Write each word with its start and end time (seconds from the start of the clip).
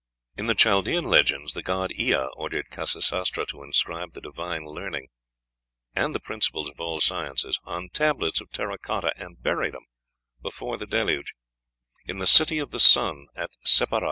In 0.35 0.47
the 0.47 0.55
Chaldean 0.55 1.03
legends 1.03 1.53
the 1.53 1.61
god 1.61 1.91
Ea 1.91 2.25
ordered 2.35 2.71
Khasisatra 2.71 3.45
to 3.49 3.61
inscribe 3.61 4.13
the 4.13 4.19
divine 4.21 4.65
learning, 4.65 5.09
and 5.93 6.15
the 6.15 6.19
principles 6.19 6.67
of 6.69 6.81
all 6.81 6.99
sciences, 6.99 7.59
on 7.65 7.89
tables 7.89 8.41
of 8.41 8.49
terra 8.51 8.79
cotta, 8.79 9.13
and 9.15 9.39
bury 9.43 9.69
them, 9.69 9.85
before 10.41 10.77
the 10.77 10.87
Deluge, 10.87 11.35
"in 12.07 12.17
the 12.17 12.25
City 12.25 12.57
of 12.57 12.71
the 12.71 12.79
Sun 12.79 13.27
at 13.35 13.51
Sippara." 13.63 13.99